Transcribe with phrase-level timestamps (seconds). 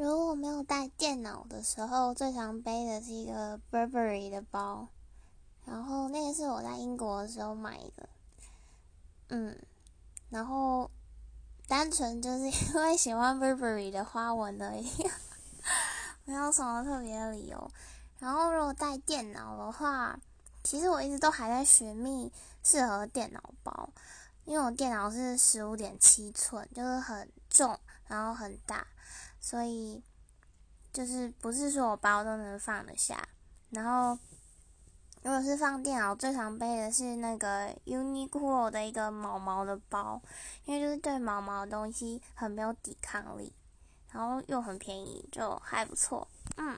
[0.00, 4.88] 如果没有带电脑的时候，最常背的是一个 Burberry 的包，
[5.66, 8.08] 然后那个是我在英国的时候买的，
[9.28, 9.54] 嗯，
[10.30, 10.90] 然后
[11.68, 14.90] 单纯就是因为喜欢 Burberry 的花纹而已，
[16.24, 17.70] 没有什么特别的理由。
[18.20, 20.18] 然后如果带电脑的话，
[20.64, 22.32] 其实我一直都还在寻觅
[22.62, 23.90] 适合电脑包，
[24.44, 28.86] 因为我电脑是十五点七寸，就是很重，然后很大。
[29.40, 30.02] 所以，
[30.92, 33.28] 就是不是说我包都能放得下。
[33.70, 34.18] 然后，
[35.22, 40.20] 如果是放电脑，最常背的是那个 Uniqlo 的一个毛毛的包，
[40.64, 43.52] 因为就是对毛毛的东西很没有抵抗力，
[44.10, 46.26] 然后又很便宜，就还不错。
[46.56, 46.76] 嗯。